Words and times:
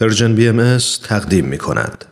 پرژن 0.00 0.34
بی 0.34 0.48
ام 0.48 0.78
تقدیم 1.08 1.44
می 1.44 1.58
کند. 1.58 2.04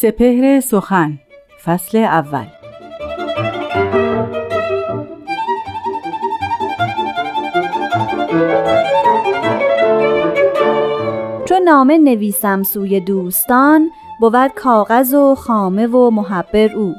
سپهر 0.00 0.60
سخن 0.60 1.18
فصل 1.64 1.98
اول 1.98 2.55
نامه 11.66 11.98
نویسم 11.98 12.62
سوی 12.62 13.00
دوستان 13.00 13.90
بود 14.20 14.48
کاغذ 14.48 15.14
و 15.14 15.34
خامه 15.34 15.86
و 15.86 16.10
محبر 16.10 16.72
او. 16.74 16.94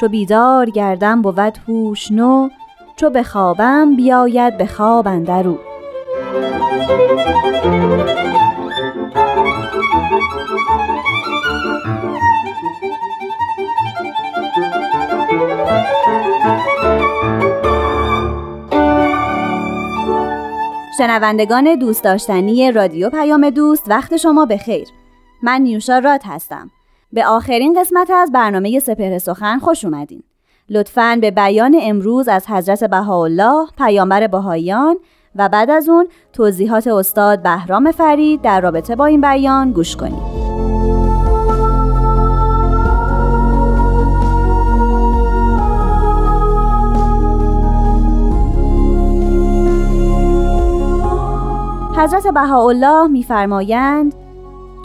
چو 0.00 0.08
بیدار 0.08 0.70
گردم 0.70 1.22
بود 1.22 1.58
هوش 1.68 2.12
نو 2.12 2.48
چو 2.96 3.10
بخوابم 3.10 3.96
بیاید 3.96 4.58
به 4.58 4.66
خواب 4.66 5.08
اندرو 5.08 5.58
شنوندگان 21.02 21.74
دوست 21.74 22.04
داشتنی 22.04 22.72
رادیو 22.72 23.10
پیام 23.10 23.50
دوست 23.50 23.84
وقت 23.88 24.16
شما 24.16 24.46
بخیر 24.46 24.88
من 25.42 25.60
نیوشا 25.60 25.98
راد 25.98 26.20
هستم. 26.24 26.70
به 27.12 27.26
آخرین 27.26 27.80
قسمت 27.80 28.10
از 28.10 28.32
برنامه 28.32 28.80
سپهر 28.80 29.18
سخن 29.18 29.58
خوش 29.58 29.84
اومدین. 29.84 30.22
لطفاً 30.70 31.18
به 31.20 31.30
بیان 31.30 31.76
امروز 31.82 32.28
از 32.28 32.46
حضرت 32.46 32.84
بهاءالله 32.84 33.66
پیامبر 33.78 34.26
بهاییان 34.26 34.96
و 35.36 35.48
بعد 35.48 35.70
از 35.70 35.88
اون 35.88 36.08
توضیحات 36.32 36.86
استاد 36.86 37.42
بهرام 37.42 37.90
فرید 37.90 38.42
در 38.42 38.60
رابطه 38.60 38.96
با 38.96 39.06
این 39.06 39.20
بیان 39.20 39.72
گوش 39.72 39.96
کنید. 39.96 40.41
حضرت 52.02 52.26
بهاءالله 52.26 53.06
میفرمایند 53.06 54.14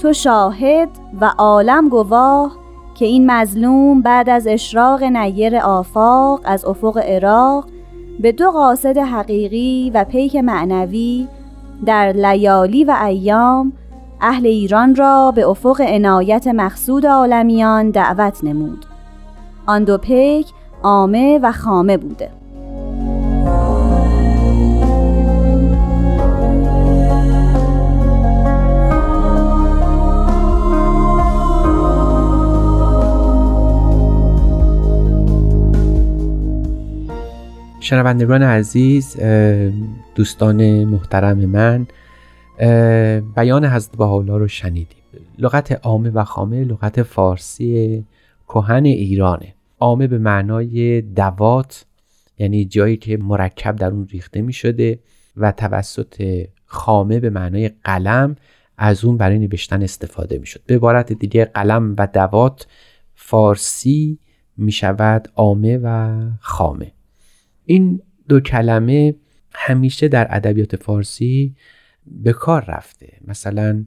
تو 0.01 0.13
شاهد 0.13 0.89
و 1.21 1.33
عالم 1.37 1.89
گواه 1.89 2.57
که 2.95 3.05
این 3.05 3.31
مظلوم 3.31 4.01
بعد 4.01 4.29
از 4.29 4.47
اشراق 4.47 5.03
نیر 5.03 5.57
آفاق 5.57 6.41
از 6.43 6.65
افق 6.65 6.97
عراق 6.97 7.65
به 8.19 8.31
دو 8.31 8.51
قاصد 8.51 8.97
حقیقی 8.97 9.91
و 9.93 10.03
پیک 10.03 10.35
معنوی 10.35 11.27
در 11.85 12.11
لیالی 12.11 12.83
و 12.83 12.97
ایام 13.05 13.73
اهل 14.21 14.45
ایران 14.45 14.95
را 14.95 15.31
به 15.31 15.47
افق 15.47 15.81
عنایت 15.81 16.47
مقصود 16.47 17.05
عالمیان 17.05 17.91
دعوت 17.91 18.43
نمود. 18.43 18.85
آن 19.67 19.83
دو 19.83 19.97
پیک 19.97 20.47
عامه 20.83 21.39
و 21.43 21.51
خامه 21.51 21.97
بوده. 21.97 22.36
شنوندگان 37.87 38.43
عزیز 38.43 39.17
دوستان 40.15 40.83
محترم 40.83 41.37
من 41.37 41.87
بیان 43.35 43.65
حضرت 43.65 43.97
بهاءالله 43.97 44.37
رو 44.37 44.47
شنیدیم. 44.47 44.97
لغت 45.37 45.71
عامه 45.85 46.09
و 46.09 46.23
خامه 46.23 46.63
لغت 46.63 47.03
فارسی 47.03 48.03
کهن 48.47 48.85
ایرانه. 48.85 49.53
عامه 49.79 50.07
به 50.07 50.17
معنای 50.17 51.01
دوات 51.01 51.85
یعنی 52.37 52.65
جایی 52.65 52.97
که 52.97 53.17
مرکب 53.17 53.75
در 53.75 53.91
اون 53.91 54.07
ریخته 54.11 54.41
می 54.41 54.53
شده 54.53 54.99
و 55.37 55.51
توسط 55.51 56.45
خامه 56.65 57.19
به 57.19 57.29
معنای 57.29 57.71
قلم 57.83 58.35
از 58.77 59.05
اون 59.05 59.17
برای 59.17 59.39
نوشتن 59.39 59.83
استفاده 59.83 60.37
می 60.37 60.45
شد. 60.45 60.61
به 60.65 60.75
عبارت 60.75 61.13
دیگه 61.13 61.45
قلم 61.45 61.95
و 61.97 62.07
دوات 62.07 62.67
فارسی 63.15 64.19
می 64.57 64.71
شود 64.71 65.27
عامه 65.35 65.79
و 65.83 66.17
خامه. 66.39 66.91
این 67.67 68.01
دو 68.29 68.39
کلمه 68.39 69.15
همیشه 69.53 70.07
در 70.07 70.27
ادبیات 70.29 70.75
فارسی 70.75 71.55
به 72.05 72.33
کار 72.33 72.65
رفته. 72.65 73.13
مثلا 73.27 73.85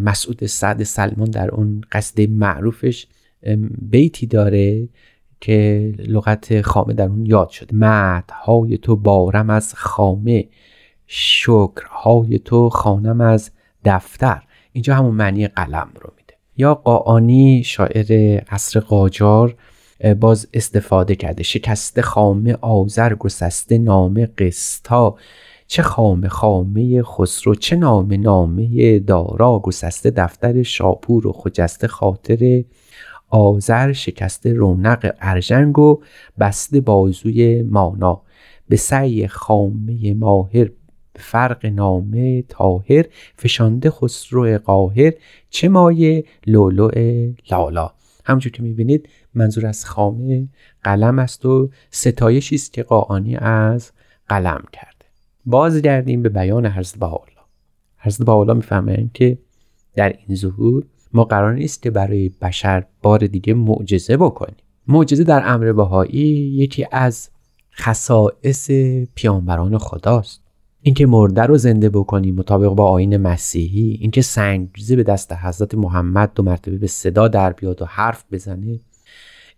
مسعود 0.00 0.46
سعد 0.46 0.82
سلمان 0.82 1.30
در 1.30 1.50
اون 1.50 1.80
قصد 1.92 2.20
معروفش 2.20 3.06
بیتی 3.80 4.26
داره 4.26 4.88
که 5.40 5.92
لغت 5.98 6.60
خامه 6.60 6.94
در 6.94 7.08
اون 7.08 7.26
یاد 7.26 7.48
شد 7.48 7.70
های 8.32 8.78
تو 8.78 8.96
بارم 8.96 9.50
از 9.50 9.74
خامه 9.74 10.48
شکرهای 11.06 12.38
تو 12.38 12.68
خانم 12.68 13.20
از 13.20 13.50
دفتر. 13.84 14.42
اینجا 14.72 14.94
همون 14.94 15.14
معنی 15.14 15.48
قلم 15.48 15.90
رو 16.00 16.12
میده. 16.16 16.34
یا 16.56 16.74
قاعانی 16.74 17.62
شاعر 17.64 18.40
عصر 18.48 18.80
قاجار 18.80 19.56
باز 20.20 20.48
استفاده 20.54 21.14
کرده. 21.14 21.42
شکسته 21.42 22.02
خامه 22.02 22.58
آذر 22.60 23.14
گسسته 23.14 23.78
نامه 23.78 24.26
قستا 24.26 25.16
چه 25.66 25.82
خامه 25.82 26.28
خامه 26.28 27.02
خسرو. 27.02 27.54
چه 27.54 27.76
نامه 27.76 28.16
نامه 28.16 28.98
دارا. 28.98 29.58
گسسته 29.58 30.10
دفتر 30.10 30.62
شاپور 30.62 31.26
و 31.26 31.32
خجسته 31.32 31.88
خاطر 31.88 32.64
آذر. 33.28 33.92
شکسته 33.92 34.52
رونق 34.52 35.14
ارژنگ 35.20 35.78
و 35.78 36.00
بسته 36.38 36.80
بازوی 36.80 37.62
مانا. 37.62 38.22
به 38.68 38.76
سعی 38.76 39.28
خامه 39.28 40.14
ماهر. 40.14 40.70
فرق 41.16 41.66
نامه 41.66 42.42
تاهر 42.42 43.04
فشانده 43.36 43.90
خسرو 43.90 44.58
قاهر. 44.58 45.12
چه 45.50 45.68
مایه؟ 45.68 46.24
لولو 46.46 46.90
لالا. 47.50 47.90
همونجور 48.28 48.52
که 48.52 48.62
می‌بینید 48.62 49.08
منظور 49.34 49.66
از 49.66 49.84
خامه 49.84 50.48
قلم 50.84 51.18
است 51.18 51.46
و 51.46 51.70
ستایشی 51.90 52.54
است 52.54 52.72
که 52.72 52.82
قاعانی 52.82 53.36
از 53.36 53.92
قلم 54.28 54.64
کرده. 54.72 55.06
بازگردیم 55.46 56.22
به 56.22 56.28
بیان 56.28 56.66
حضرت 56.66 56.98
بهاءالله. 56.98 57.38
حضرت 57.98 58.26
بهاءالله 58.26 58.54
می‌فهمند 58.54 59.10
که 59.14 59.38
در 59.94 60.08
این 60.26 60.36
ظهور 60.36 60.84
ما 61.12 61.24
قرار 61.24 61.54
نیست 61.54 61.82
که 61.82 61.90
برای 61.90 62.28
بشر 62.28 62.84
بار 63.02 63.18
دیگه 63.18 63.54
معجزه 63.54 64.16
بکنیم. 64.16 64.56
معجزه 64.88 65.24
در 65.24 65.42
امر 65.44 65.72
بهایی 65.72 66.28
یکی 66.54 66.86
از 66.92 67.30
خصائص 67.74 68.70
پیامبران 69.14 69.78
خداست. 69.78 70.47
اینکه 70.82 71.06
مرده 71.06 71.42
رو 71.42 71.56
زنده 71.58 71.88
بکنیم 71.88 72.34
مطابق 72.34 72.68
با 72.68 72.90
آین 72.90 73.16
مسیحی 73.16 73.98
اینکه 74.00 74.22
سنگریزه 74.22 74.96
به 74.96 75.02
دست 75.02 75.32
حضرت 75.32 75.74
محمد 75.74 76.32
دو 76.34 76.42
مرتبه 76.42 76.78
به 76.78 76.86
صدا 76.86 77.28
در 77.28 77.52
بیاد 77.52 77.82
و 77.82 77.84
حرف 77.84 78.24
بزنه 78.32 78.80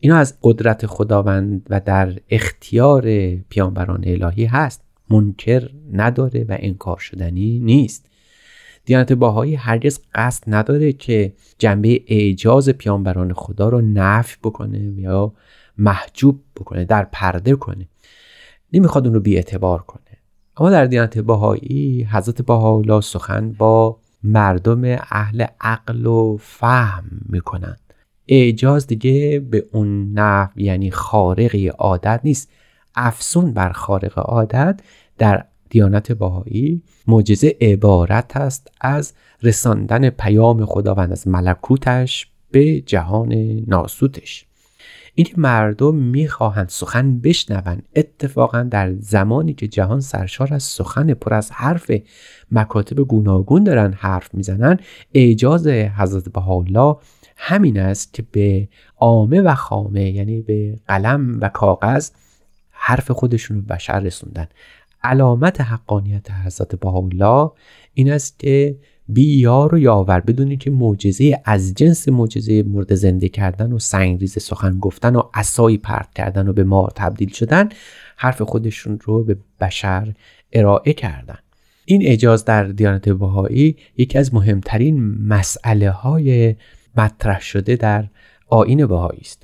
اینا 0.00 0.16
از 0.16 0.38
قدرت 0.42 0.86
خداوند 0.86 1.66
و 1.70 1.80
در 1.80 2.18
اختیار 2.30 3.34
پیامبران 3.36 4.04
الهی 4.06 4.44
هست. 4.44 4.82
منکر 5.10 5.70
نداره 5.92 6.44
و 6.44 6.56
انکار 6.60 6.98
شدنی 6.98 7.58
نیست. 7.58 8.06
دیانت 8.84 9.12
باهایی 9.12 9.54
هرگز 9.54 10.00
قصد 10.14 10.44
نداره 10.46 10.92
که 10.92 11.32
جنبه 11.58 12.02
اعجاز 12.06 12.68
پیامبران 12.68 13.32
خدا 13.32 13.68
رو 13.68 13.80
نفی 13.80 14.36
بکنه 14.42 14.78
یا 14.78 15.32
محجوب 15.78 16.40
بکنه 16.56 16.84
در 16.84 17.04
پرده 17.12 17.56
کنه. 17.56 17.88
نمی‌خواد 18.72 19.06
اون 19.06 19.14
رو 19.14 19.20
بی 19.20 19.36
اعتبار 19.36 19.82
کنه. 19.82 20.09
اما 20.60 20.70
در 20.70 20.86
دیانت 20.86 21.18
باهایی 21.18 22.08
حضرت 22.10 22.42
باهاءالله 22.42 23.00
سخن 23.00 23.52
با 23.52 23.96
مردم 24.22 24.82
اهل 25.10 25.46
عقل 25.60 26.06
و 26.06 26.36
فهم 26.40 27.04
می‌کنند. 27.28 27.80
اعجاز 28.28 28.86
دیگه 28.86 29.40
به 29.50 29.64
اون 29.72 30.12
نحو 30.12 30.60
یعنی 30.60 30.90
خارقی 30.90 31.68
عادت 31.68 32.20
نیست. 32.24 32.50
افسون 32.94 33.52
بر 33.52 33.72
خارق 33.72 34.18
عادت 34.18 34.80
در 35.18 35.44
دیانت 35.70 36.12
باهایی 36.12 36.82
معجزه 37.06 37.56
عبارت 37.60 38.36
است 38.36 38.70
از 38.80 39.12
رساندن 39.42 40.10
پیام 40.10 40.64
خداوند 40.64 41.12
از 41.12 41.28
ملکوتش 41.28 42.26
به 42.50 42.80
جهان 42.80 43.32
ناسوتش. 43.66 44.46
این 45.14 45.26
مردم 45.36 45.94
می‌خواهند 45.94 46.68
سخن 46.68 47.20
بشنوند. 47.20 47.82
اتفاقا 47.96 48.62
در 48.62 48.94
زمانی 48.94 49.54
که 49.54 49.68
جهان 49.68 50.00
سرشار 50.00 50.54
از 50.54 50.62
سخن 50.62 51.14
پر 51.14 51.34
از 51.34 51.50
حرف 51.50 51.90
مکاتب 52.52 53.00
گوناگون 53.00 53.64
دارن 53.64 53.92
حرف 53.92 54.34
می‌زنن 54.34 54.78
اعجاز 55.14 55.66
حضرت 55.66 56.28
بهاءالله 56.28 56.96
همین 57.36 57.78
است 57.78 58.14
که 58.14 58.24
به 58.32 58.68
عامه 58.96 59.40
و 59.40 59.54
خامه 59.54 60.10
یعنی 60.10 60.40
به 60.40 60.78
قلم 60.88 61.38
و 61.40 61.48
کاغذ 61.48 62.10
حرف 62.70 63.10
خودشون 63.10 63.56
رو 63.56 63.62
بشر 63.62 64.00
رسوندن. 64.00 64.46
علامت 65.02 65.60
حقانیت 65.60 66.30
حضرت 66.30 66.74
بهاءالله 66.74 67.50
این 67.94 68.12
است 68.12 68.38
که 68.38 68.76
بی 69.12 69.38
یار 69.38 69.74
و 69.74 69.78
یاور. 69.78 70.20
بدونی 70.20 70.56
که 70.56 70.70
معجزه 70.70 71.40
از 71.44 71.74
جنس 71.74 72.08
معجزه 72.08 72.62
مرد 72.62 72.94
زنده 72.94 73.28
کردن 73.28 73.72
و 73.72 73.78
سنگریز 73.78 74.42
سخن 74.42 74.78
گفتن 74.78 75.16
و 75.16 75.22
عصایی 75.34 75.78
پرت 75.78 76.14
کردن 76.14 76.48
و 76.48 76.52
به 76.52 76.64
مار 76.64 76.92
تبدیل 76.96 77.32
شدن 77.32 77.68
حرف 78.16 78.42
خودشون 78.42 78.98
رو 79.04 79.24
به 79.24 79.36
بشر 79.60 80.14
ارائه 80.52 80.92
کردن. 80.92 81.38
این 81.84 82.02
اجاز 82.04 82.44
در 82.44 82.64
دیانت 82.64 83.08
بهایی 83.08 83.76
یکی 83.96 84.18
از 84.18 84.34
مهمترین 84.34 85.00
مسئله 85.26 85.90
های 85.90 86.56
مطرح 86.96 87.40
شده 87.40 87.76
در 87.76 88.08
آین 88.46 88.86
بهایی 88.86 89.20
است. 89.20 89.42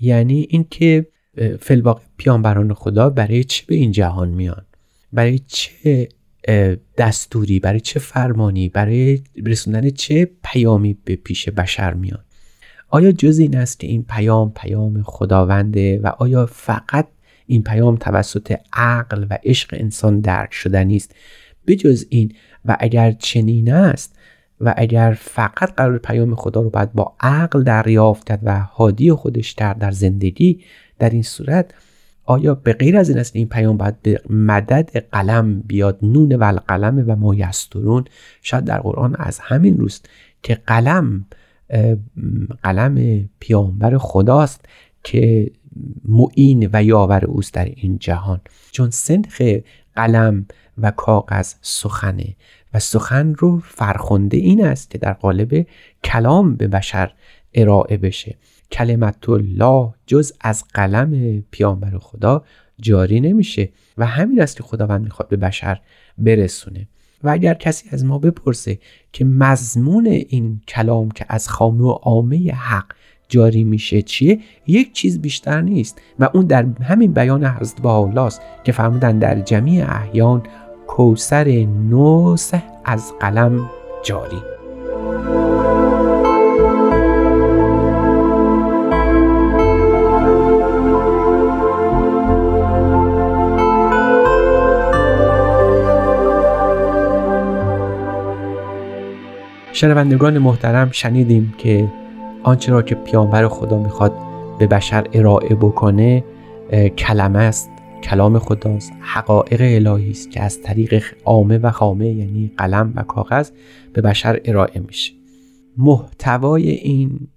یعنی 0.00 0.46
اینکه 0.50 1.06
فلواقع 1.60 2.02
پیانبران 2.16 2.74
خدا 2.74 3.10
برای 3.10 3.44
چه 3.44 3.64
به 3.66 3.74
این 3.74 3.92
جهان 3.92 4.28
میان؟ 4.28 4.64
برای 5.12 5.38
چه 5.38 6.08
دستوری 6.98 7.60
برای 7.60 7.80
چه 7.80 8.00
فرمانی 8.00 8.68
برای 8.68 9.22
رسوندن 9.46 9.90
چه 9.90 10.30
پیامی 10.44 10.98
به 11.04 11.16
پیش 11.16 11.48
بشر 11.48 11.94
میان 11.94 12.24
آیا 12.88 13.12
جز 13.12 13.38
این 13.38 13.56
است 13.56 13.80
که 13.80 13.86
این 13.86 14.04
پیام 14.08 14.52
پیام 14.52 15.02
خداونده 15.02 16.00
و 16.00 16.06
آیا 16.06 16.46
فقط 16.46 17.06
این 17.46 17.62
پیام 17.62 17.96
توسط 17.96 18.56
عقل 18.72 19.26
و 19.30 19.38
عشق 19.44 19.68
انسان 19.72 20.20
درک 20.20 20.54
شدنی 20.54 20.96
است 20.96 21.14
بجز 21.66 22.06
این 22.08 22.32
و 22.64 22.76
اگر 22.80 23.12
چنین 23.12 23.72
است 23.72 24.16
و 24.60 24.74
اگر 24.76 25.16
فقط 25.20 25.74
قرار 25.74 25.98
پیام 25.98 26.34
خدا 26.34 26.60
رو 26.60 26.70
باید 26.70 26.92
با 26.92 27.14
عقل 27.20 27.62
دریافت 27.62 28.30
و 28.42 28.58
حادی 28.58 29.12
خودش 29.12 29.50
در 29.50 29.74
در 29.74 29.90
زندگی 29.90 30.60
در 30.98 31.10
این 31.10 31.22
صورت 31.22 31.74
آیا 32.30 32.54
به 32.54 32.72
غیر 32.72 32.96
از 32.96 33.08
این 33.08 33.18
است 33.18 33.36
این 33.36 33.48
پیام 33.48 33.76
باید 33.76 34.02
به 34.02 34.22
مدد 34.30 34.96
قلم 35.12 35.60
بیاد 35.60 35.98
نون 36.02 36.32
و 36.32 36.44
القلم 36.44 37.04
و 37.06 37.16
ما 37.16 37.34
یسترون 37.34 38.04
شاید 38.42 38.64
در 38.64 38.80
قرآن 38.80 39.16
از 39.18 39.38
همین 39.38 39.78
روست 39.78 40.08
که 40.42 40.54
قلم 40.54 41.26
قلم 42.62 43.28
پیامبر 43.40 43.98
خداست 43.98 44.64
که 45.04 45.50
معین 46.04 46.70
و 46.72 46.82
یاور 46.82 47.24
اوست 47.24 47.54
در 47.54 47.64
این 47.64 47.98
جهان. 47.98 48.40
چون 48.72 48.90
سنخ 48.90 49.42
قلم 49.96 50.46
و 50.78 50.90
کاغذ 50.90 51.54
سخنه 51.62 52.36
و 52.74 52.78
سخن 52.78 53.34
رو 53.34 53.58
فرخنده 53.58 54.36
این 54.36 54.64
است 54.64 54.90
که 54.90 54.98
در 54.98 55.12
قالب 55.12 55.66
کلام 56.04 56.54
به 56.54 56.68
بشر 56.68 57.12
ارائه 57.54 57.96
بشه. 57.96 58.36
کلمت 58.72 59.28
الله 59.28 59.94
جز 60.06 60.32
از 60.40 60.64
قلم 60.74 61.42
پیامبر 61.50 61.98
خدا 61.98 62.44
جاری 62.80 63.20
نمیشه 63.20 63.68
و 63.98 64.06
همین 64.06 64.40
است 64.40 64.56
که 64.56 64.62
خداوند 64.62 65.04
می‌خواد 65.04 65.28
به 65.28 65.36
بشر 65.36 65.80
برسونه. 66.18 66.88
و 67.22 67.28
اگر 67.28 67.54
کسی 67.54 67.88
از 67.92 68.04
ما 68.04 68.18
بپرسه 68.18 68.78
که 69.12 69.24
مضمون 69.24 70.06
این 70.06 70.60
کلام 70.68 71.10
که 71.10 71.26
از 71.28 71.48
خامه 71.48 71.84
و 71.84 71.90
عامه 71.90 72.52
حق 72.52 72.86
جاری 73.28 73.64
میشه 73.64 74.02
چیه 74.02 74.40
یک 74.66 74.92
چیز 74.92 75.20
بیشتر 75.20 75.60
نیست 75.60 76.00
و 76.18 76.28
اون 76.34 76.46
در 76.46 76.66
همین 76.82 77.12
بیان 77.12 77.44
حضرت 77.44 77.86
است 78.16 78.40
که 78.64 78.72
فرمودن 78.72 79.18
در 79.18 79.40
جمعی 79.40 79.82
احیان 79.82 80.42
کوسر 80.86 81.48
نوسه 81.90 82.62
از 82.84 83.12
قلم 83.20 83.70
جاری. 84.04 84.42
شنوندگان 99.78 100.38
محترم 100.38 100.90
شنیدیم 100.90 101.54
که 101.58 101.88
آنچه 102.42 102.72
را 102.72 102.82
که 102.82 102.94
پیامبر 102.94 103.48
خدا 103.48 103.78
می‌خواد 103.78 104.12
به 104.58 104.66
بشر 104.66 105.06
ارائه 105.12 105.54
بکنه 105.54 106.24
کلمه 106.98 107.38
است 107.38 107.70
کلام 108.02 108.38
خداست 108.38 108.92
حقایق 109.00 109.60
الهی 109.60 110.10
است 110.10 110.30
که 110.30 110.42
از 110.42 110.62
طریق 110.62 111.04
عامه 111.24 111.58
و 111.58 111.70
خامه 111.70 112.08
یعنی 112.08 112.52
قلم 112.56 112.92
و 112.96 113.02
کاغذ 113.02 113.50
به 113.92 114.00
بشر 114.00 114.40
ارائه 114.44 114.80
میشه. 114.80 115.12
محتوای 115.76 116.70
این 116.70 117.28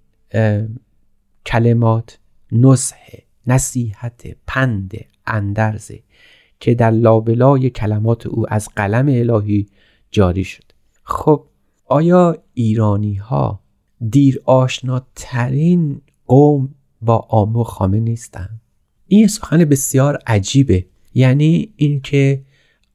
کلمات 1.45 2.19
نصح 2.51 2.97
نصیحت 3.47 4.21
پند 4.47 4.93
اندرزه 5.27 5.99
که 6.59 6.75
در 6.75 6.91
لابلای 6.91 7.69
کلمات 7.69 8.27
او 8.27 8.53
از 8.53 8.69
قلم 8.75 9.07
الهی 9.07 9.67
جاری 10.11 10.43
شد. 10.43 10.63
خب 11.03 11.43
آیا 11.91 12.37
ایرانی 12.53 13.15
ها 13.15 13.59
دیر 14.09 14.41
آشناترین 14.45 16.01
قوم 16.27 16.69
با 17.01 17.15
عامه 17.15 17.59
و 17.59 17.63
خامه 17.63 17.99
نیستند 17.99 18.61
این 19.07 19.27
سخن 19.27 19.65
بسیار 19.65 20.19
عجیبه. 20.27 20.85
یعنی 21.13 21.73
اینکه 21.75 22.41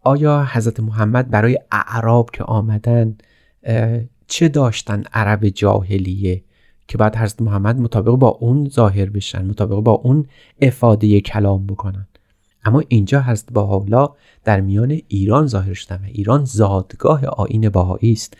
آیا 0.02 0.48
حضرت 0.52 0.80
محمد 0.80 1.30
برای 1.30 1.58
اعراب 1.72 2.30
که 2.30 2.44
آمدن 2.44 3.16
چه 4.26 4.48
داشتن 4.48 5.02
عرب 5.12 5.48
جاهلیه 5.48 6.44
که 6.88 6.98
بعد 6.98 7.16
حضرت 7.16 7.42
محمد 7.42 7.80
مطابق 7.80 8.14
با 8.14 8.28
اون 8.28 8.68
ظاهر 8.68 9.10
بشن 9.10 9.46
مطابق 9.46 9.80
با 9.80 9.92
اون 9.92 10.26
افاده 10.60 11.20
کلام 11.20 11.66
بکنن؟ 11.66 12.08
اما 12.64 12.82
اینجا 12.88 13.20
هست 13.20 13.52
با 13.52 13.66
حالا 13.66 14.08
در 14.44 14.60
میان 14.60 15.00
ایران 15.08 15.46
ظاهر 15.46 15.74
شدن 15.74 16.04
ایران 16.04 16.44
زادگاه 16.44 17.26
آین 17.26 17.68
باهایی 17.68 18.12
است. 18.12 18.36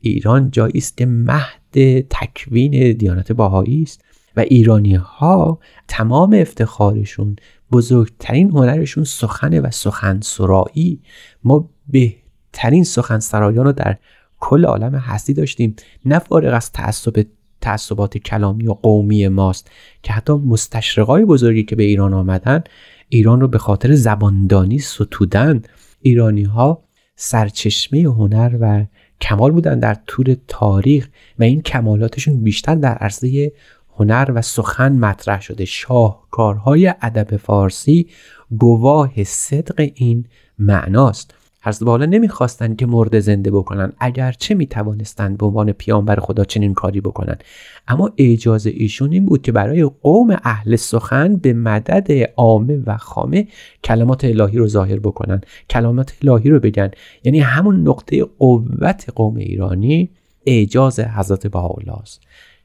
ایران 0.00 0.50
جایی 0.50 0.72
است 0.76 0.96
که 0.96 1.06
مهد 1.06 2.00
تکوین 2.10 2.92
دیانت 2.92 3.32
باهایی 3.32 3.82
است 3.82 4.04
و 4.36 4.40
ایرانی 4.40 4.94
ها 4.94 5.58
تمام 5.88 6.34
افتخارشون 6.34 7.36
بزرگترین 7.72 8.50
هنرشون 8.50 9.04
سخن 9.04 9.60
و 9.60 9.70
سخن 9.70 10.20
سرایی 10.20 11.00
ما 11.44 11.70
بهترین 11.88 12.84
سخن 12.84 13.18
سرایان 13.18 13.64
رو 13.64 13.72
در 13.72 13.96
کل 14.40 14.64
عالم 14.64 14.94
هستی 14.94 15.34
داشتیم. 15.34 15.76
نه 16.04 16.18
فارغ 16.18 16.54
از 16.54 16.72
تعصب 16.72 17.26
تعصبات 17.60 18.18
کلامی 18.18 18.66
و 18.66 18.72
قومی 18.72 19.28
ماست 19.28 19.70
که 20.02 20.12
حتی 20.12 20.32
مستشرقای 20.32 21.24
بزرگی 21.24 21.62
که 21.62 21.76
به 21.76 21.82
ایران 21.82 22.14
آمدن 22.14 22.64
ایران 23.08 23.40
رو 23.40 23.48
به 23.48 23.58
خاطر 23.58 23.94
زباندانی 23.94 24.78
ستودن. 24.78 25.62
ایرانی 26.00 26.42
ها 26.42 26.82
سرچشمه 27.16 28.00
هنر 28.00 28.56
و 28.60 28.84
کمال 29.20 29.52
بودن 29.52 29.78
در 29.78 29.96
طول 30.06 30.36
تاریخ 30.48 31.08
و 31.38 31.42
این 31.42 31.62
کمالاتشون 31.62 32.44
بیشتر 32.44 32.74
در 32.74 32.94
عرصه 32.94 33.52
هنر 33.96 34.30
و 34.34 34.42
سخن 34.42 34.92
مطرح 34.92 35.40
شده. 35.40 35.64
شاهکارهای 35.64 36.94
ادب 37.02 37.36
فارسی 37.36 38.08
گواه 38.58 39.24
صدق 39.24 39.90
این 39.94 40.24
معناست. 40.58 41.34
حضرت 41.68 41.84
بالا 41.84 42.06
نمی‌خواستند 42.06 42.76
که 42.76 42.86
مرد 42.86 43.20
زنده 43.20 43.50
بکنن. 43.50 43.92
اگرچه 43.98 44.54
می‌توانستند 44.54 45.38
به 45.38 45.46
عنوان 45.46 45.72
پیامبر 45.72 46.16
خدا 46.20 46.44
چنین 46.44 46.74
کاری 46.74 47.00
بکنن. 47.00 47.36
اما 47.88 48.10
اجاز 48.16 48.66
ایشون 48.66 49.12
این 49.12 49.26
بود 49.26 49.42
که 49.42 49.52
برای 49.52 49.90
قوم 50.02 50.36
اهل 50.44 50.76
سخن 50.76 51.36
به 51.36 51.52
مدد 51.52 52.30
عامه 52.36 52.82
و 52.86 52.96
خامه 52.96 53.46
کلمات 53.84 54.24
الهی 54.24 54.58
رو 54.58 54.66
ظاهر 54.66 54.98
بکنن. 54.98 55.40
کلمات 55.70 56.14
الهی 56.22 56.50
رو 56.50 56.60
بگن. 56.60 56.90
یعنی 57.24 57.40
همون 57.40 57.88
نقطه 57.88 58.24
قوت 58.24 59.06
قوم 59.14 59.36
ایرانی 59.36 60.10
اعجاز 60.46 61.00
حضرت 61.00 61.46
بهاءالله 61.46 61.98
است. 61.98 62.20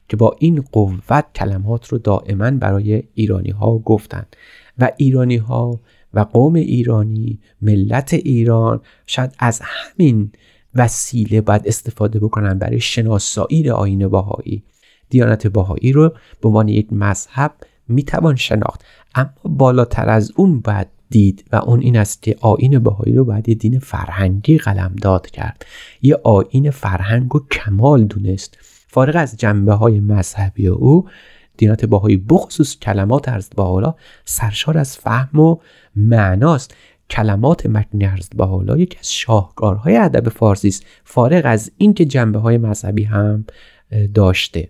که 0.08 0.16
با 0.16 0.36
این 0.38 0.64
قوت 0.72 1.24
کلمات 1.34 1.88
رو 1.88 1.98
دائما 1.98 2.50
برای 2.50 3.02
ایرانی 3.14 3.50
ها 3.50 3.78
گفتند 3.78 4.36
و 4.78 4.90
ایرانی 4.96 5.36
ها 5.36 5.80
و 6.14 6.20
قوم 6.20 6.54
ایرانی 6.54 7.38
ملت 7.62 8.14
ایران 8.14 8.80
شاید 9.06 9.34
از 9.38 9.60
همین 9.62 10.32
وسیله 10.74 11.40
باید 11.40 11.62
استفاده 11.66 12.18
بکنن 12.18 12.58
برای 12.58 12.80
شناسایی 12.80 13.70
آین 13.70 14.08
باهایی 14.08 14.62
دیانت 15.10 15.46
باهایی 15.46 15.92
رو 15.92 16.08
به 16.40 16.48
عنوان 16.48 16.68
یک 16.68 16.92
مذهب 16.92 17.52
می‌توان 17.88 18.36
شناخت. 18.36 18.84
اما 19.14 19.30
بالاتر 19.44 20.08
از 20.08 20.32
اون 20.36 20.60
باید 20.60 20.86
دید 21.10 21.44
و 21.52 21.56
اون 21.56 21.80
این 21.80 21.96
است 21.96 22.22
که 22.22 22.36
آین 22.40 22.78
بهایی 22.78 23.14
رو 23.14 23.24
باید 23.24 23.48
یه 23.48 23.54
دین 23.54 23.78
فرهنگی 23.78 24.58
قلم 24.58 24.96
داد 25.02 25.30
کرد. 25.30 25.66
یه 26.02 26.16
آین 26.24 26.70
فرهنگ 26.70 27.34
و 27.34 27.40
کمال 27.50 28.04
دونست. 28.04 28.58
فارغ 28.94 29.16
از 29.16 29.36
جنبه 29.36 29.74
های 29.74 30.00
مذهبی 30.00 30.66
او 30.66 31.08
دینات 31.56 31.84
باهایی 31.84 32.16
بخصوص 32.16 32.78
کلمات 32.78 33.28
عرض 33.28 33.48
با 33.56 33.96
سرشار 34.24 34.78
از 34.78 34.96
فهم 34.96 35.40
و 35.40 35.56
معناست. 35.96 36.74
کلمات 37.10 37.66
مکنی 37.66 38.04
عرض 38.04 38.28
با 38.36 38.46
حالا 38.46 38.76
یکی 38.76 38.98
از 38.98 39.12
شاهکارهای 39.12 39.96
ادب 39.96 40.28
فارسی 40.28 40.68
است. 40.68 40.84
فارغ 41.04 41.42
از 41.44 41.72
اینکه 41.78 42.04
جنبه 42.04 42.38
های 42.38 42.58
مذهبی 42.58 43.04
هم 43.04 43.44
داشته. 44.14 44.68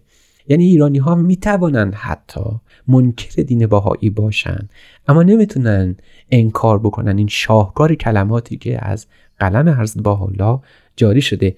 یعنی 0.49 0.65
ایرانی 0.65 0.99
ها 0.99 1.15
می 1.15 1.37
توانند 1.37 1.95
حتی 1.95 2.45
منکر 2.89 3.43
دین 3.43 3.67
باهایی 3.67 4.11
باشند 4.11 4.71
اما 5.09 5.23
نمی‌تونن 5.23 5.97
انکار 6.31 6.79
بکنن 6.79 7.19
این 7.19 7.29
شاهکار 7.29 7.95
کلماتی 7.95 8.57
که 8.57 8.89
از 8.89 9.07
قلم 9.39 9.69
حضرت 9.69 10.03
باحالا 10.03 10.61
جاری 10.97 11.21
شده. 11.21 11.57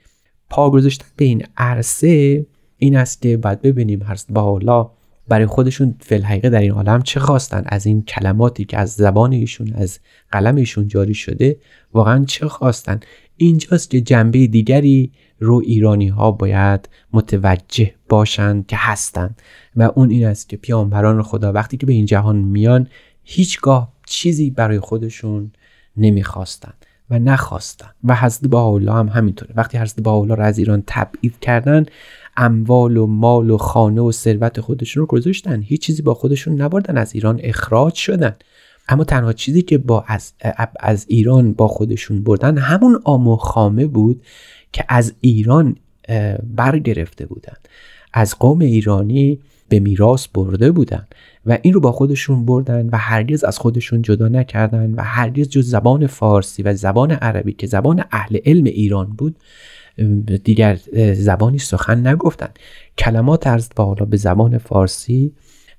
پا 0.51 0.71
گذاشتن 0.71 1.07
به 1.17 1.25
این 1.25 1.45
عرصه 1.57 2.47
این 2.79 2.97
است 2.97 3.23
که 3.23 3.37
باید 3.37 3.63
ببینیم 3.63 4.03
حضرت 4.03 4.27
باحالا 4.33 4.91
برای 5.29 5.47
خودشون 5.47 5.95
فلحقیقه 6.01 6.51
در 6.51 6.61
این 6.61 6.71
عالم 6.71 7.03
چه 7.03 7.21
خواستن. 7.21 7.63
از 7.67 7.87
این 7.87 8.03
کلماتی 8.03 8.65
که 8.65 8.79
از 8.79 8.93
زبان 8.93 9.33
ایشون 9.33 9.73
از 9.75 9.99
قلم 10.33 10.57
ایشون 10.57 10.89
جاری 10.89 11.15
شده 11.15 11.57
واقعا 11.95 12.25
چه 12.25 12.49
خواستن؟ 12.49 13.01
اینجاست 13.37 13.91
که 13.91 14.01
جنبه 14.01 14.47
دیگری 14.47 15.13
رو 15.41 15.63
ایرانی 15.65 16.09
ها 16.09 16.31
باید 16.31 16.89
متوجه 17.13 17.95
باشند 18.09 18.67
که 18.67 18.77
هستند 18.79 19.43
و 19.77 19.91
اون 19.95 20.11
این 20.11 20.27
است 20.27 20.49
که 20.49 20.57
پیامبران 20.57 21.23
خدا 21.23 21.53
وقتی 21.53 21.77
که 21.77 21.87
به 21.87 21.93
این 21.93 22.07
جهان 22.07 22.37
میان 22.37 22.89
هیچگاه 23.25 23.93
چیزی 24.07 24.51
برای 24.51 24.81
خودشون 24.81 25.53
نمی‌خواستن 25.97 26.73
و 27.11 27.19
نخواستن. 27.19 27.91
و 28.05 28.17
حضرت 28.17 28.55
الله 28.55 28.93
هم 28.93 29.09
همینطوره. 29.09 29.53
وقتی 29.57 29.79
حضرت 29.79 30.07
الله 30.07 30.35
رو 30.35 30.43
از 30.43 30.59
ایران 30.59 30.83
تبعید 30.87 31.41
کردن 31.41 31.87
اموال 32.37 32.97
و 32.97 33.07
مال 33.07 33.51
و 33.51 33.57
خانه 33.57 34.01
و 34.01 34.13
ثروت 34.13 34.61
خودشون 34.61 35.01
رو 35.01 35.07
گذاشتن. 35.07 35.63
هیچ 35.63 35.81
چیزی 35.81 36.03
با 36.03 36.15
خودشون 36.15 36.63
نبردن 36.63 36.99
از 36.99 37.15
ایران 37.15 37.41
اخراج 37.43 37.95
شدن. 37.95 38.37
اما 38.89 39.05
تنها 39.05 39.33
چیزی 39.33 39.63
که 39.63 39.79
با 39.79 40.05
از, 40.07 40.33
از 40.81 41.07
ایران 41.09 41.53
با 41.53 41.69
خودشون 41.69 42.23
بردن 42.23 42.59
همون 42.59 43.01
آم 43.05 43.37
خامه 43.37 43.87
بود 43.87 44.23
که 44.73 44.85
از 44.89 45.15
ایران 45.21 45.77
برگرفته 46.55 47.27
بودن. 47.27 47.57
از 48.13 48.39
قوم 48.39 48.61
ایرانی 48.61 49.39
به 49.69 49.81
میراث 49.81 50.29
برده 50.29 50.73
بودن 50.73 51.07
و 51.47 51.59
این 51.63 51.75
رو 51.75 51.81
با 51.81 51.93
خودشون 51.93 52.47
بردن 52.47 52.89
و 52.93 52.97
هرگز 52.97 53.45
از 53.45 53.59
خودشون 53.59 54.03
جدا 54.03 54.29
نکردن 54.29 54.95
و 54.95 55.03
هرگز 55.03 55.49
جز 55.49 55.71
زبان 55.71 56.07
فارسی 56.07 56.63
و 56.63 56.75
زبان 56.75 57.11
عربی 57.11 57.53
که 57.53 57.67
زبان 57.67 58.05
اهل 58.11 58.39
علم 58.45 58.65
ایران 58.65 59.07
بود 59.07 59.37
دیگر 60.45 60.79
زبانی 61.15 61.59
سخن 61.59 62.07
نگفتن. 62.07 62.49
کلمات 62.99 63.47
عرض 63.47 63.69
بالا 63.77 64.05
به 64.05 64.17
زبان 64.17 64.59
فارسی 64.59 65.33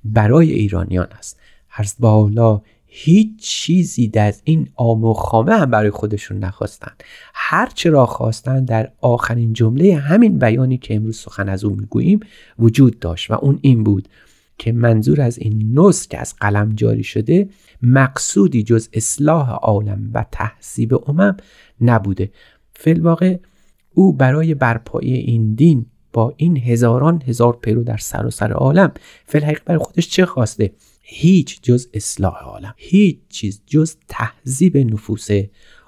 برای 0.04 0.52
ایرانیان 0.52 1.08
است. 1.18 1.40
عرض 1.78 1.96
بالا 2.00 2.62
هیچ 2.88 3.40
چیزی 3.40 4.08
در 4.08 4.34
این 4.44 4.70
آم 4.76 5.04
و 5.04 5.14
خامه 5.14 5.54
هم 5.54 5.72
برای 5.72 5.90
خودشون 5.90 6.40
نخواستن. 6.40 6.92
هر 7.34 7.70
را 7.86 8.06
خواستن 8.06 8.66
در 8.66 8.92
آخرین 9.02 9.54
جمله 9.54 9.96
همین 9.96 10.40
بیانی 10.40 10.78
که 10.78 10.96
امروز 10.96 11.18
سخن 11.18 11.50
از 11.50 11.64
او 11.64 11.76
می‌گوییم 11.76 12.20
وجود 12.60 13.00
داشت 13.00 13.32
و 13.32 13.34
اون 13.34 13.60
این 13.62 13.84
بود 13.84 14.08
که 14.58 14.72
منظور 14.72 15.22
از 15.22 15.38
این 15.38 15.80
نص 15.80 16.08
که 16.08 16.20
از 16.20 16.36
قلم 16.36 16.74
جاری 16.76 17.04
شده 17.04 17.50
مقصودی 17.82 18.64
جز 18.64 18.90
اصلاح 18.94 19.50
عالم 19.50 20.10
و 20.14 20.26
تحصیب 20.32 21.10
امم 21.10 21.38
نبوده. 21.82 22.32
فلواقع 22.74 23.38
او 23.94 24.14
برای 24.14 24.54
برپایی 24.54 25.14
این 25.14 25.54
دین 25.54 25.86
با 26.14 26.34
این 26.38 26.58
هزاران 26.58 27.24
هزار 27.28 27.58
پیرو 27.62 27.84
در 27.84 27.98
سر 27.98 28.26
و 28.26 28.30
سر 28.30 28.52
عالم 28.52 28.92
فلحقیق 29.26 29.62
برای 29.66 29.80
خودش 29.80 30.10
چه 30.10 30.26
خواسته؟ 30.26 30.72
هیچ 31.10 31.62
جز 31.62 31.88
اصلاح 31.94 32.44
عالم 32.44 32.74
هیچ 32.78 33.18
چیز 33.30 33.62
جز 33.66 33.96
تهذیب 34.08 34.78
نفوس 34.78 35.28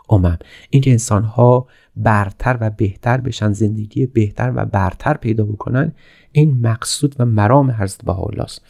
امم. 0.10 0.40
اینکه 0.70 0.92
انسان 0.92 1.24
ها 1.24 1.68
برتر 1.96 2.58
و 2.62 2.70
بهتر 2.70 3.18
بشن 3.18 3.54
زندگی 3.54 4.06
بهتر 4.06 4.52
و 4.56 4.66
برتر 4.66 5.14
پیدا 5.14 5.44
بکنن 5.44 5.94
این 6.32 6.62
مقصود 6.62 7.16
و 7.20 7.26
مرام 7.26 7.72
حضرت 7.72 8.06
بها 8.06 8.30
است 8.40 8.62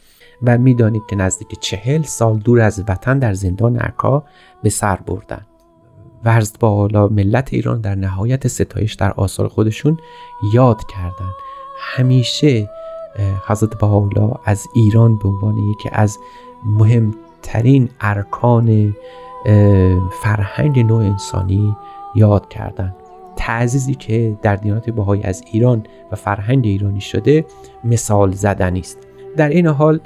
و 0.44 0.58
می‌دانید 0.58 1.01
که 1.10 1.15
نزدیک 1.15 1.60
چهل 1.60 2.01
سال 2.01 2.39
دور 2.39 2.62
از 2.62 2.84
وطن 2.88 3.20
در 3.20 3.34
زندان 3.34 3.77
عکا 3.77 4.25
به 4.63 4.70
سر 4.70 4.96
بردن. 4.96 5.46
و 6.24 6.36
حضرت 6.36 6.60
با 6.60 6.88
ملت 7.12 7.53
ایران 7.53 7.82
در 7.82 7.96
نهایت 7.96 8.48
ستایش 8.48 8.94
در 8.94 9.12
آثار 9.12 9.48
خودشون 9.48 9.98
یاد 10.53 10.82
کردند 10.96 11.34
همیشه 11.79 12.70
حضرت 13.48 13.78
بهاءالله 13.80 14.34
از 14.46 14.68
ایران 14.75 15.18
به 15.18 15.30
عنوان 15.30 15.58
یکی 15.58 15.89
از 15.92 16.18
مهمترین 16.66 17.89
ارکان 18.01 18.96
فرهنگ 20.22 20.80
نوع 20.80 21.04
انسانی 21.04 21.75
یاد 22.16 22.50
کردند. 22.50 22.96
تعزیزی 23.36 23.96
که 23.96 24.38
در 24.42 24.56
دیانت 24.56 24.89
بهایی 24.89 25.24
از 25.24 25.44
ایران 25.51 25.84
و 26.12 26.16
فرهنگ 26.16 26.66
ایرانی 26.66 27.01
شده 27.01 27.46
مثال 27.84 28.32
زدنی 28.32 28.80
است. 28.80 28.98
در 29.38 29.50
این 29.50 29.68
حال 29.68 30.00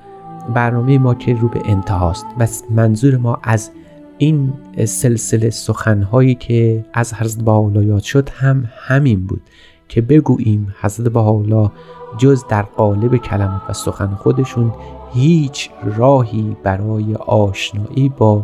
برنامه 0.53 0.97
ما 0.97 1.15
که 1.15 1.33
رو 1.33 1.47
به 1.47 1.61
انتهاست 1.65 2.25
و 2.39 2.47
منظور 2.69 3.17
ما 3.17 3.39
از 3.43 3.71
این 4.17 4.53
سلسله 4.85 5.49
سخنهایی 5.49 6.35
که 6.35 6.85
از 6.93 7.13
حضرت 7.13 7.43
بهاءالله 7.43 7.85
یاد 7.85 8.01
شد 8.01 8.29
هم 8.29 8.69
همین 8.77 9.25
بود 9.25 9.41
که 9.87 10.01
بگوییم 10.01 10.75
حضرت 10.81 11.07
بهاءالله 11.07 11.71
جز 12.17 12.45
در 12.49 12.61
قالب 12.61 13.17
کلمات 13.17 13.61
و 13.69 13.73
سخن 13.73 14.15
خودشون 14.15 14.73
هیچ 15.13 15.69
راهی 15.97 16.57
برای 16.63 17.15
آشنایی 17.15 18.09
با 18.09 18.41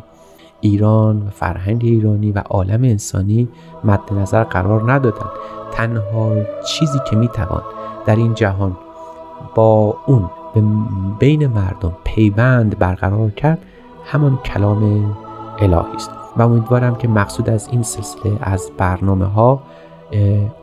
ایران 0.62 1.28
و 1.28 1.30
فرهنگ 1.30 1.82
ایرانی 1.84 2.32
و 2.32 2.40
عالم 2.40 2.84
انسانی 2.84 3.48
مد 3.84 4.14
نظر 4.14 4.44
قرار 4.44 4.92
ندادن. 4.92 5.30
تنها 5.72 6.32
چیزی 6.68 7.00
که 7.10 7.16
می‌توان 7.16 7.62
در 8.06 8.16
این 8.16 8.34
جهان 8.34 8.78
با 9.56 9.98
اون 10.06 10.30
به 10.54 10.64
بین 11.20 11.48
مردم 11.48 11.94
پیوند 12.04 12.80
برقرار 12.80 13.30
کرد 13.30 13.60
همان 14.06 14.38
کلام 14.38 15.16
الهی 15.60 15.96
است. 15.96 16.12
و 16.38 16.42
امیدوارم 16.42 16.96
که 16.96 17.08
مقصود 17.08 17.50
از 17.50 17.70
این 17.72 17.84
سلسله 17.84 18.38
از 18.42 18.72
برنامه 18.78 19.26
ها 19.26 19.62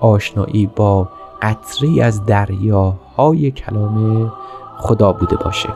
آشنایی 0.01 0.71
با 0.77 1.09
قطری 1.43 2.01
از 2.03 2.27
دریاهای 2.27 3.51
کلام 3.51 4.33
خدا 4.79 5.13
بوده 5.13 5.37
باشه. 5.37 5.69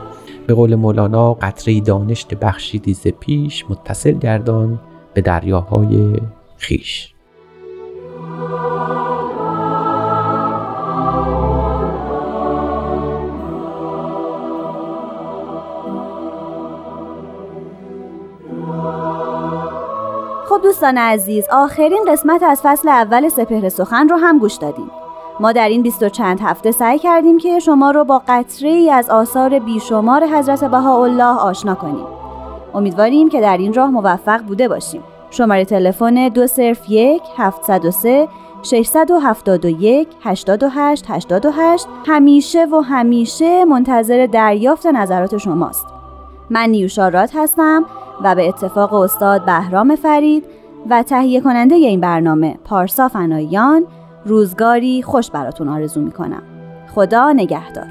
به 0.47 0.53
قول 0.53 0.75
مولانا 0.75 1.33
قطره 1.33 1.79
دانشت 1.79 2.33
بخشیدی 2.33 2.93
ز 2.93 3.07
پیش 3.07 3.65
متصل 3.69 4.11
گردان 4.11 4.79
به 5.13 5.21
دریاهای 5.21 6.21
خیش. 6.57 7.13
خب 20.49 20.61
دوستان 20.63 20.97
عزیز 20.97 21.45
آخرین 21.51 22.05
قسمت 22.07 22.43
از 22.43 22.61
فصل 22.63 22.89
اول 22.89 23.29
سپهر 23.29 23.69
سخن 23.69 24.09
رو 24.09 24.17
هم 24.17 24.39
گوش 24.39 24.55
دادیم. 24.55 24.91
ما 25.41 25.51
در 25.51 25.69
این 25.69 25.81
بیست 25.81 26.03
و 26.03 26.09
چند 26.09 26.39
هفته 26.41 26.71
سعی 26.71 26.99
کردیم 26.99 27.37
که 27.37 27.59
شما 27.59 27.91
رو 27.91 28.03
با 28.03 28.21
قطره 28.27 28.69
ای 28.69 28.89
از 28.89 29.09
آثار 29.09 29.59
بیشمار 29.59 30.27
حضرت 30.27 30.63
بهاءالله 30.63 31.39
آشنا 31.39 31.75
کنیم. 31.75 32.05
امیدواریم 32.73 33.29
که 33.29 33.41
در 33.41 33.57
این 33.57 33.73
راه 33.73 33.89
موفق 33.89 34.41
بوده 34.41 34.67
باشیم. 34.67 35.03
شماره 35.29 35.65
تلفن 35.65 36.27
دو 36.27 36.47
صرف 36.47 36.89
یک 36.89 37.21
سه 37.91 38.27
671 38.63 40.07
88 40.23 41.05
88 41.09 41.87
همیشه 42.05 42.65
و 42.65 42.81
همیشه 42.81 43.65
منتظر 43.65 44.27
دریافت 44.31 44.85
نظرات 44.85 45.37
شماست. 45.37 45.85
من 46.49 46.69
نیوشارات 46.69 47.31
هستم 47.35 47.85
و 48.23 48.35
به 48.35 48.47
اتفاق 48.47 48.93
استاد 48.93 49.45
بهرام 49.45 49.95
فرید 49.95 50.43
و 50.89 51.03
تهیه 51.03 51.41
کننده 51.41 51.75
این 51.75 51.99
برنامه 51.99 52.57
پارسا 52.65 53.07
فنایان 53.07 53.85
روزگاری 54.25 55.03
خوش 55.03 55.31
براتون 55.31 55.69
آرزو 55.69 56.01
می‌کنم. 56.01 56.43
خدا 56.95 57.31
نگهدار. 57.31 57.87